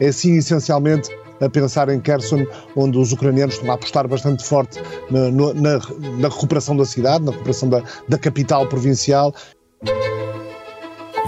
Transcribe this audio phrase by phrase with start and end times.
[0.00, 4.80] É assim, essencialmente, a pensar em Kherson, onde os ucranianos estão a apostar bastante forte
[5.10, 5.78] na, na,
[6.18, 9.34] na recuperação da cidade, na recuperação da, da capital provincial.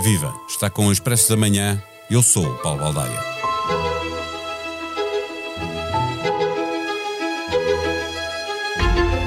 [0.02, 0.32] Viva!
[0.48, 1.82] Está com o Expresso da Manhã.
[2.10, 3.41] Eu sou o Paulo Baldaia.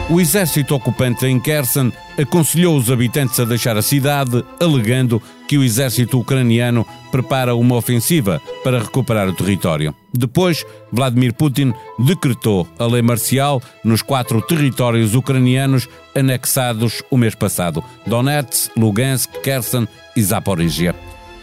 [0.08, 5.64] O exército ocupante em Kherson aconselhou os habitantes a deixar a cidade, alegando que o
[5.64, 9.96] exército ucraniano prepara uma ofensiva para recuperar o território.
[10.14, 17.84] Depois, Vladimir Putin decretou a lei marcial nos quatro territórios ucranianos anexados o mês passado:
[18.06, 20.93] Donetsk, Lugansk, Kherson e Zaporizhia.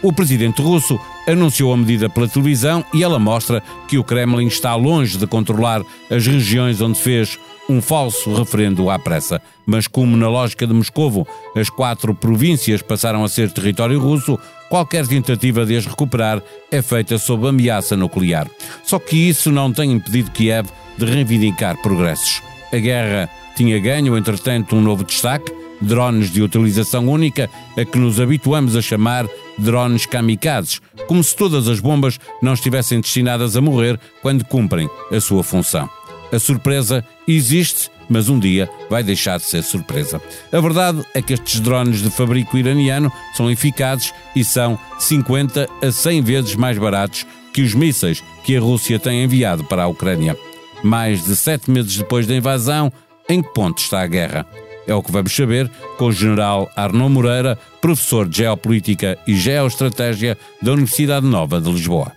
[0.01, 4.73] O presidente russo anunciou a medida pela televisão e ela mostra que o Kremlin está
[4.75, 7.37] longe de controlar as regiões onde fez
[7.69, 9.41] um falso referendo à pressa.
[9.65, 14.37] Mas como na lógica de Moscovo as quatro províncias passaram a ser território russo,
[14.69, 16.41] qualquer tentativa de as recuperar
[16.71, 18.47] é feita sob ameaça nuclear.
[18.83, 20.67] Só que isso não tem impedido Kiev
[20.97, 22.41] de reivindicar progressos.
[22.71, 28.19] A guerra tinha ganho, entretanto, um novo destaque, drones de utilização única, a que nos
[28.19, 29.27] habituamos a chamar
[29.57, 35.19] drones kamikazes, como se todas as bombas não estivessem destinadas a morrer quando cumprem a
[35.19, 35.89] sua função.
[36.33, 40.19] A surpresa existe, mas um dia vai deixar de ser surpresa.
[40.51, 45.91] A verdade é que estes drones de fabrico iraniano são eficazes e são 50 a
[45.91, 50.35] 100 vezes mais baratos que os mísseis que a Rússia tem enviado para a Ucrânia.
[50.83, 52.91] Mais de sete meses depois da invasão,
[53.29, 54.43] em que ponto está a guerra?
[54.87, 60.35] É o que vamos saber com o general Arnaud Moreira, professor de Geopolítica e Geoestratégia
[60.61, 62.11] da Universidade Nova de Lisboa.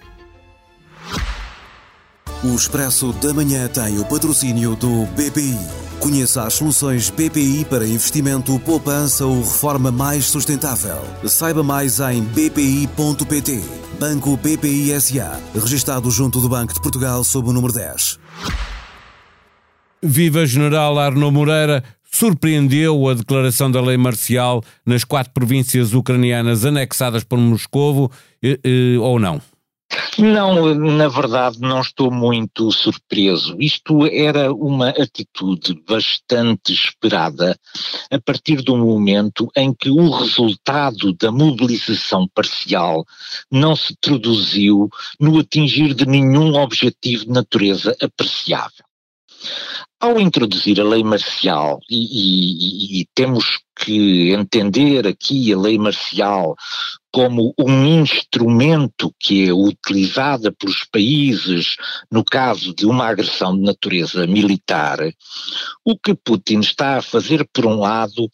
[2.45, 5.59] O Expresso da Manhã tem o patrocínio do BPI.
[5.99, 10.99] Conheça as soluções BPI para investimento, poupança ou reforma mais sustentável.
[11.25, 13.65] Saiba mais em bpi.pt.
[13.99, 15.41] Banco BPI SA.
[15.55, 18.19] Registado junto do Banco de Portugal sob o número 10.
[20.03, 21.83] Viva General Arno Moreira!
[22.13, 28.11] Surpreendeu a declaração da lei marcial nas quatro províncias ucranianas anexadas por Moscovo
[28.43, 29.41] eh, eh, ou não?
[30.19, 33.55] Não, na verdade não estou muito surpreso.
[33.61, 37.59] Isto era uma atitude bastante esperada
[38.11, 43.05] a partir do momento em que o resultado da mobilização parcial
[43.51, 44.89] não se traduziu
[45.21, 48.86] no atingir de nenhum objetivo de natureza apreciável.
[49.99, 56.55] Ao introduzir a lei marcial, e, e, e, temos que entender aqui a lei marcial
[57.11, 61.77] como um instrumento que é utilizada pelos países
[62.11, 64.99] no caso de uma agressão de natureza militar,
[65.83, 68.31] o que Putin está a fazer, por um lado,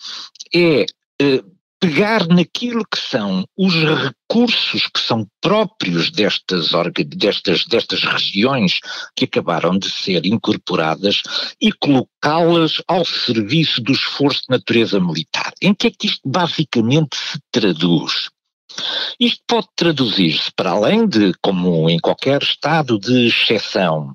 [0.52, 0.84] é
[1.20, 1.44] eh,
[1.82, 6.70] pegar naquilo que são os recursos que são próprios destas,
[7.08, 8.78] destas, destas regiões
[9.16, 11.22] que acabaram de ser incorporadas
[11.60, 15.52] e colocá-las ao serviço do esforço de natureza militar.
[15.60, 18.30] Em que é que isto basicamente se traduz?
[19.18, 24.14] Isto pode traduzir-se, para além de, como em qualquer estado de exceção,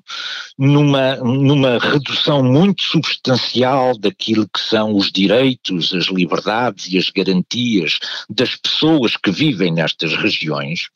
[0.58, 7.98] numa, numa redução muito substancial daquilo que são os direitos, as liberdades e as garantias
[8.28, 10.88] das pessoas que vivem nestas regiões,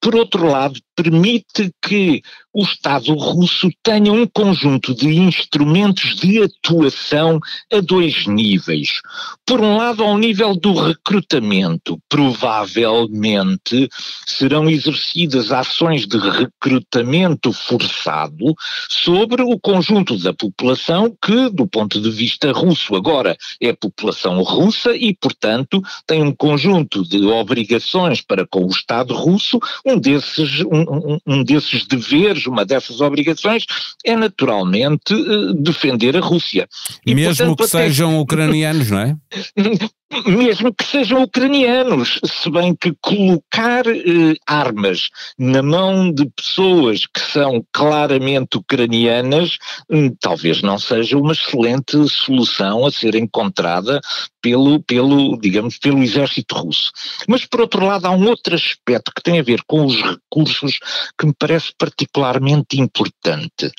[0.00, 2.22] por outro lado, permite que
[2.52, 7.40] o Estado russo tenha um conjunto de instrumentos de atuação
[7.72, 9.00] a dois níveis.
[9.44, 13.88] Por um lado, ao nível do recrutamento, provavelmente
[14.24, 18.54] serão exercidas ações de recrutamento forçado
[18.88, 24.94] sobre o conjunto da população que, do ponto de vista russo, agora é população russa
[24.94, 30.83] e, portanto, tem um conjunto de obrigações para com o Estado russo, um desses, um,
[30.88, 33.64] um, um desses deveres uma dessas obrigações
[34.04, 36.68] é naturalmente eh, defender a Rússia.
[37.06, 37.86] E, Mesmo portanto, que até...
[37.86, 39.16] sejam ucranianos, não é?
[40.26, 45.08] mesmo que sejam ucranianos, se bem que colocar eh, armas
[45.38, 49.58] na mão de pessoas que são claramente ucranianas
[49.90, 54.00] hum, talvez não seja uma excelente solução a ser encontrada
[54.40, 56.92] pelo, pelo, digamos, pelo exército russo.
[57.26, 60.78] Mas, por outro lado, há um outro aspecto que tem a ver com os recursos
[61.18, 63.72] que me parece particularmente importante.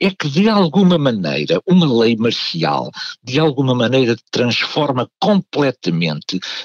[0.00, 2.88] É que, de alguma maneira, uma lei marcial,
[3.22, 5.81] de alguma maneira, transforma completamente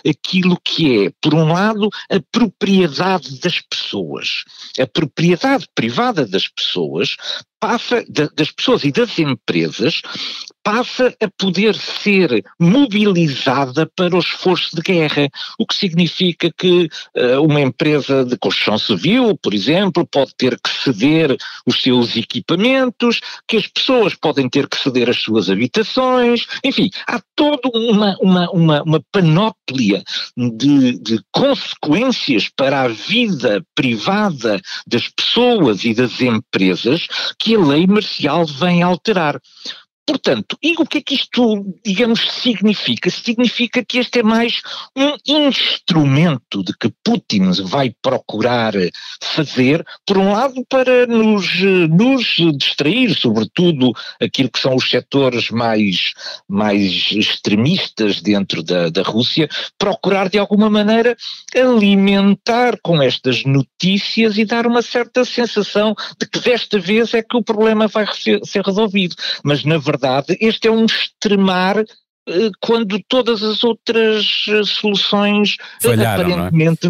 [0.07, 4.43] aquilo que é, por um lado, a propriedade das pessoas.
[4.79, 7.15] A propriedade privada das pessoas
[7.59, 10.01] passa, das pessoas e das empresas
[10.67, 17.41] passa a poder ser mobilizada para o esforço de guerra, o que significa que uh,
[17.41, 23.55] uma empresa de construção civil, por exemplo, pode ter que ceder os seus equipamentos, que
[23.55, 28.83] as pessoas podem ter que ceder as suas habitações, enfim, há toda uma, uma, uma,
[28.83, 30.03] uma panóplia
[30.35, 37.07] de, de consequências para a vida privada das pessoas e das empresas
[37.39, 39.39] que a lei marcial vem alterar.
[40.07, 43.09] Portanto, e o que é que isto, digamos, significa?
[43.09, 44.62] Significa que este é mais
[44.95, 48.74] um instrumento de que Putin vai procurar
[49.21, 51.59] fazer, por um lado, para nos,
[51.89, 56.13] nos distrair, sobretudo aquilo que são os setores mais,
[56.48, 61.18] mais extremistas dentro da, da Rússia, procurar de alguma maneira
[61.53, 67.36] alimentar com estas notícias e dar uma certa sensação de que desta vez é que
[67.36, 69.13] o problema vai ser, resolvido.
[69.44, 75.55] Mas, na verdade, verdade, este é um extremar eh, quando todas as outras eh, soluções
[75.83, 76.88] eh, falharam, aparentemente,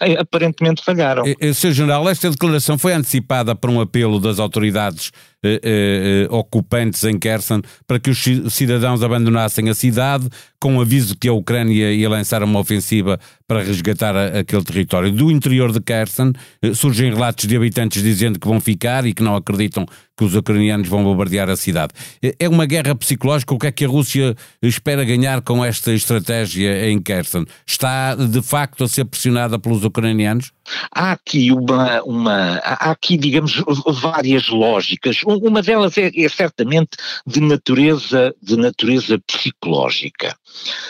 [0.00, 0.20] é?
[0.20, 1.24] aparentemente falharam.
[1.54, 1.72] Sr.
[1.72, 5.12] General, esta declaração foi antecipada por um apelo das autoridades
[5.42, 10.28] eh, eh, ocupantes em Kherson para que os cidadãos abandonassem a cidade,
[10.60, 13.18] com o aviso que a Ucrânia ia lançar uma ofensiva
[13.48, 15.10] para resgatar aquele território.
[15.10, 19.22] Do interior de Kherson eh, surgem relatos de habitantes dizendo que vão ficar e que
[19.22, 19.86] não acreditam
[20.16, 21.94] que os ucranianos vão bombardear a cidade.
[22.38, 23.54] É uma guerra psicológica?
[23.54, 27.46] O que é que a Rússia espera ganhar com esta estratégia em Kherson?
[27.66, 30.52] Está de facto a ser pressionada pelos ucranianos?
[30.94, 33.64] Há aqui uma, uma há aqui, digamos,
[34.00, 35.22] várias lógicas.
[35.24, 40.36] Uma delas é, é certamente de natureza, de natureza psicológica.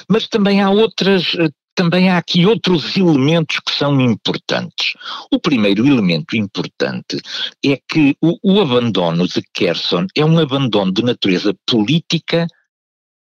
[0.09, 1.37] Mas também há outras
[1.75, 4.93] também há aqui outros elementos que são importantes.
[5.33, 7.19] O primeiro elemento importante
[7.65, 12.47] é que o, o, abandono de Kherson é um abandono de natureza política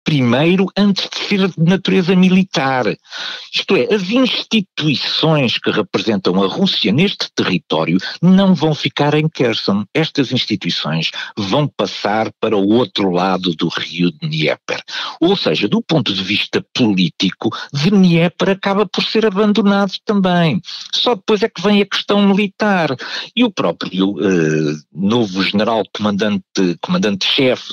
[0.07, 2.85] primeiro antes de ser de natureza militar.
[3.53, 9.83] Isto é, as instituições que representam a Rússia neste território não vão ficar em Kherson.
[9.93, 14.81] Estas instituições vão passar para o outro lado do rio Dnieper.
[15.19, 20.61] Ou seja, do ponto de vista político, Dnieper acaba por ser abandonado também.
[20.93, 22.95] Só depois é que vem a questão militar.
[23.35, 27.27] E o próprio uh, novo general comandante-chefe comandante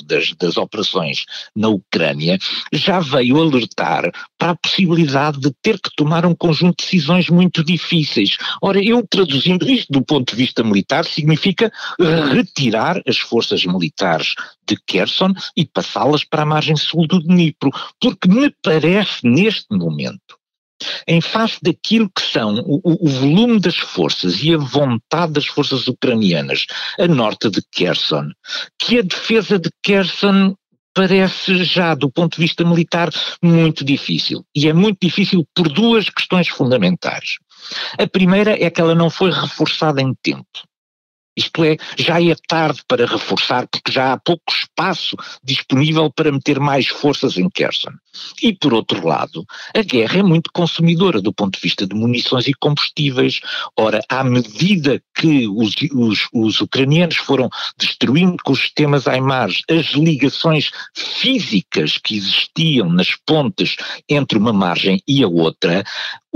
[0.05, 1.23] das, das operações
[1.55, 2.24] na Ucrânia
[2.71, 7.63] já veio alertar para a possibilidade de ter que tomar um conjunto de decisões muito
[7.63, 8.37] difíceis.
[8.61, 11.71] Ora, eu traduzindo isto do ponto de vista militar, significa
[12.31, 14.33] retirar as forças militares
[14.67, 20.37] de Kherson e passá-las para a margem sul do Dnipro, porque me parece neste momento
[21.07, 25.87] em face daquilo que são o, o, volume das forças e a vontade das forças
[25.87, 26.65] ucranianas
[26.99, 28.31] a norte de Kherson,
[28.77, 30.55] que a defesa de Kherson
[30.95, 33.09] parece já, do ponto de vista militar,
[33.43, 34.43] muito difícil.
[34.55, 37.37] E é muito difícil por duas questões fundamentais.
[37.99, 40.47] A primeira é que ela não foi reforçada em tempo.
[41.35, 46.59] Isto é, já é tarde para reforçar, porque já há pouco espaço disponível para meter
[46.59, 47.91] mais forças em Kherson.
[48.41, 49.45] E, por outro lado,
[49.75, 53.41] a guerra é muito consumidora do ponto de vista de munições e combustíveis.
[53.77, 59.87] Ora, à medida que os, os, os ucranianos foram destruindo com os sistemas HIMARS as
[59.93, 63.75] ligações físicas que existiam nas pontes
[64.09, 65.83] entre uma margem e a outra,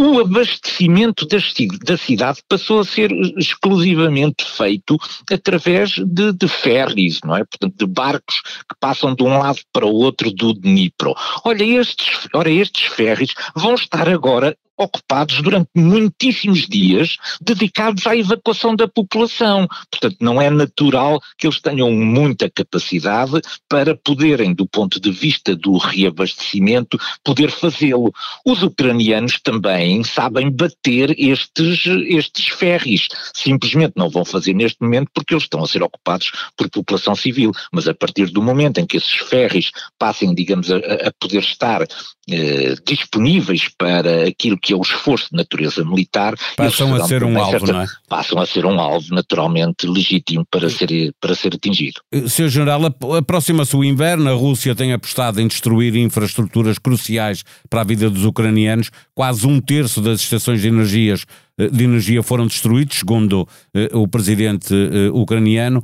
[0.02, 4.98] o abastecimento da cidade passou a ser exclusivamente feito
[5.30, 7.44] através de, de ferries, não é?
[7.44, 11.14] Portanto, de barcos que passam de um lado para o outro do Dnipro.
[11.44, 18.76] Olha, estes, ora, estes ferries vão estar agora ocupados durante muitíssimos dias dedicados à evacuação
[18.76, 19.68] da população.
[19.92, 25.56] Portanto, não é natural que eles tenham muita capacidade para poderem, do ponto de vista
[25.56, 28.14] do reabastecimento, poder fazê-lo.
[28.46, 33.08] Os ucranianos também sabem bater estes, estes ferries.
[33.34, 37.52] Simplesmente não vão fazer neste momento porque eles estão a ser ocupados por população civil.
[37.72, 41.86] Mas a partir do momento em que esses ferries passem, digamos, a, a poder estar
[42.32, 46.36] eh, disponíveis para aquilo que é o esforço de natureza militar.
[46.56, 47.88] Passam a ser um alvo, certa, não é?
[48.08, 52.02] Passam a ser um alvo naturalmente legítimo para ser, para ser atingido.
[52.12, 52.50] Eh, Sr.
[52.50, 52.82] General,
[53.18, 58.26] aproxima-se o inverno, a Rússia tem apostado em destruir infraestruturas cruciais para a vida dos
[58.26, 61.26] ucranianos, quase um terço das estações de energias
[61.60, 65.84] eh, de energia foram destruídos, segundo eh, o presidente eh, ucraniano.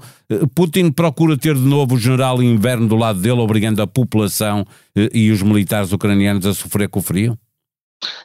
[0.56, 4.66] Putin procura ter de novo o general inverno do lado dele, obrigando a população
[5.14, 7.38] e os militares ucranianos a sofrer com o frio?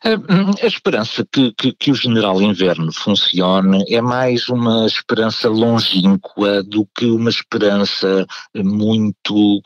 [0.03, 6.87] A, esperança que, que, que, o general inverno funcione é mais uma esperança longínqua do
[6.95, 9.61] que uma esperança muito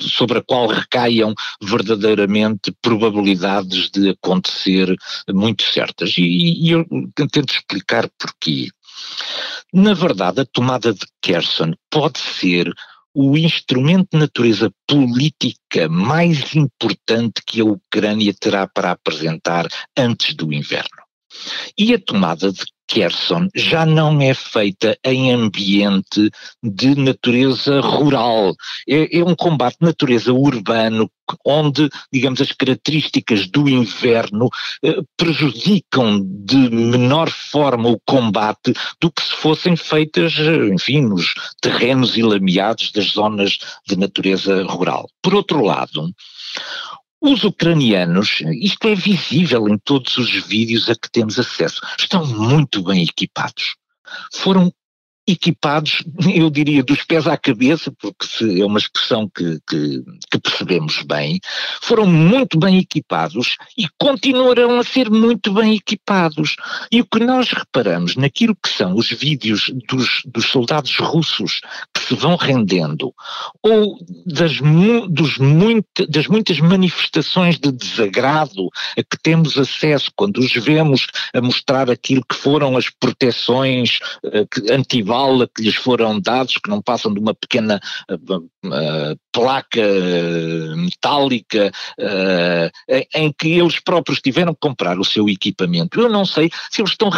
[0.00, 4.96] sobre a qual recaiam verdadeiramente probabilidades de acontecer
[5.30, 6.16] muito certas.
[6.16, 6.86] E, e eu
[7.30, 8.68] tento explicar porquê.
[9.72, 12.72] Na verdade, a tomada de Kherson pode ser
[13.14, 19.66] o instrumento de natureza política mais importante que a Ucrânia terá para apresentar
[19.96, 21.02] antes do inverno.
[21.76, 26.30] E a tomada de Kherson já não é feita em ambiente
[26.62, 28.54] de natureza rural.
[28.86, 31.10] É, é, um combate de natureza urbano,
[31.46, 34.50] onde, digamos, as características do inverno
[34.84, 40.34] eh, prejudicam de menor forma o combate do que se fossem feitas,
[40.70, 45.08] enfim, nos terrenos ilameados das zonas de natureza rural.
[45.22, 46.12] Por outro lado,
[47.22, 52.82] os ucranianos, isto é visível em todos os vídeos a que temos acesso, estão muito
[52.82, 53.76] bem equipados.
[54.34, 54.72] Foram
[55.26, 56.02] equipados,
[56.34, 61.38] eu diria, dos pés à cabeça, porque é uma expressão que, que, que, percebemos bem,
[61.80, 66.56] foram muito bem equipados e continuarão a ser muito bem equipados.
[66.90, 71.60] E o que nós reparamos naquilo que são os vídeos dos, dos soldados russos
[72.12, 73.14] se vão rendendo,
[73.62, 74.58] ou das,
[75.08, 81.40] dos muito, das muitas manifestações de desagrado a que temos acesso quando os vemos a
[81.40, 86.82] mostrar aquilo que foram as proteções uh, anti bala que lhes foram dados, que não
[86.82, 91.72] passam de uma pequena uh, uh, placa uh, metálica
[93.14, 96.00] em que eles próprios tiveram que comprar o seu equipamento.
[96.00, 97.10] Eu não sei se eles estão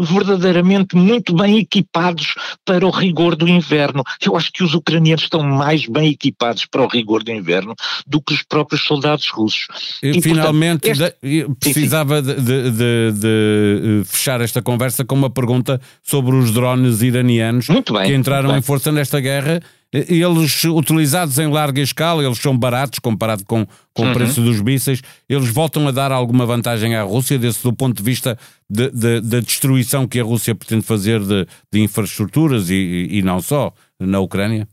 [0.00, 2.34] verdadeiramente muito bem equipados
[2.64, 4.02] para o rigor do inverno.
[4.24, 7.74] Eu acho que os ucranianos estão mais bem equipados para o rigor do inverno
[8.06, 9.66] do que os próprios soldados russos.
[10.02, 11.54] E, Finalmente, portanto, este...
[11.58, 17.66] precisava de, de, de, de, fechar esta conversa com uma pergunta sobre os drones iranianos
[17.68, 19.60] bem, que entraram em força nesta guerra
[19.92, 24.10] eles utilizados em larga escala, eles são baratos comparado com, com uhum.
[24.10, 27.96] o preço dos mísseis, eles voltam a dar alguma vantagem à Rússia, desse do ponto
[27.96, 33.08] de vista da de, de, destruição que a Rússia pretende fazer de, de infraestruturas e,
[33.10, 34.68] e não só na Ucrânia?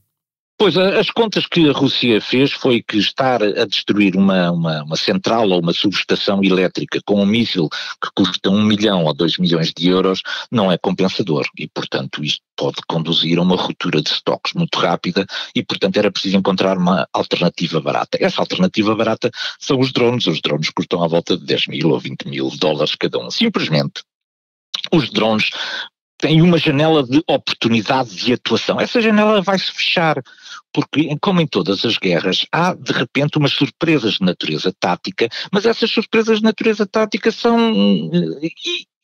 [0.59, 4.97] Pois, as contas que a Rússia fez foi que estar a destruir uma, uma, uma,
[4.97, 9.71] central ou uma subestação elétrica com um míssil que custa um milhão ou dois milhões
[9.71, 14.53] de euros não é compensador e, portanto, isto pode conduzir a uma ruptura de estoques
[14.55, 18.17] muito rápida e, portanto, era preciso encontrar uma alternativa barata.
[18.19, 20.25] Essa alternativa barata são os drones.
[20.25, 23.29] Os drones custam à volta de 10 mil ou 20 mil dólares cada um.
[23.29, 24.01] Simplesmente
[24.91, 25.51] os drones
[26.17, 28.81] tem uma janela de oportunidade de atuação.
[28.81, 30.21] Essa janela vai se fechar,
[30.73, 35.65] porque, como em todas as guerras, há de repente umas surpresas de natureza tática, mas
[35.65, 37.73] essas surpresas de natureza tática são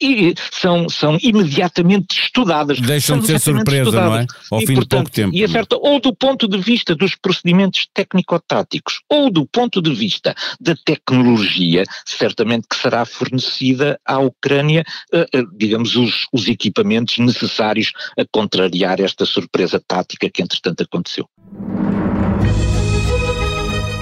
[0.04, 2.80] e são, são imediatamente estudadas.
[2.80, 4.10] Deixam de ser surpresa, estudadas.
[4.10, 4.26] não é?
[4.52, 5.36] Ao e, fim portanto, de pouco tempo.
[5.36, 9.94] E é certo, ou do ponto de vista dos procedimentos técnico-táticos, ou do ponto de
[9.94, 14.84] vista da tecnologia, certamente que será fornecida à Ucrânia,
[15.14, 21.28] uh, uh, digamos, os, os equipamentos necessários a contrariar esta surpresa tática que entretanto aconteceu.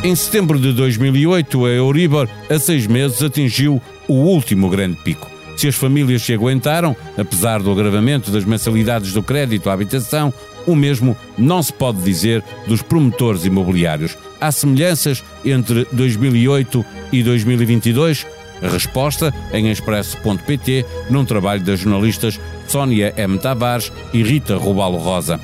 [0.03, 5.30] Em setembro de 2008, a Euribor, a seis meses, atingiu o último grande pico.
[5.61, 10.33] Se as famílias se aguentaram, apesar do agravamento das mensalidades do crédito à habitação,
[10.65, 14.17] o mesmo não se pode dizer dos promotores imobiliários.
[14.41, 18.25] Há semelhanças entre 2008 e 2022?
[18.59, 23.37] A resposta em expresso.pt, num trabalho das jornalistas Sónia M.
[23.37, 25.39] Tavares e Rita Rubalo Rosa.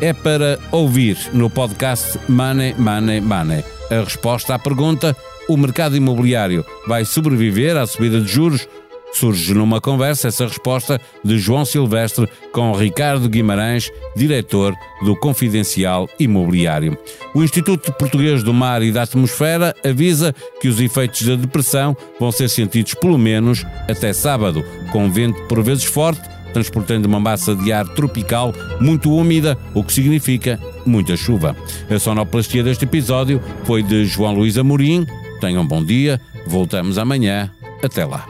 [0.00, 3.62] É para ouvir no podcast Money, Money, Money.
[3.88, 5.16] A resposta à pergunta:
[5.48, 8.66] o mercado imobiliário vai sobreviver à subida de juros?
[9.12, 16.96] Surge numa conversa essa resposta de João Silvestre com Ricardo Guimarães, diretor do Confidencial Imobiliário.
[17.34, 22.30] O Instituto Português do Mar e da Atmosfera avisa que os efeitos da depressão vão
[22.30, 27.72] ser sentidos pelo menos até sábado, com vento por vezes forte, transportando uma massa de
[27.72, 31.56] ar tropical muito úmida, o que significa muita chuva.
[31.88, 35.06] A sonoplastia deste episódio foi de João Luís Amorim.
[35.40, 37.50] Tenham um bom dia, voltamos amanhã.
[37.82, 38.29] Até lá.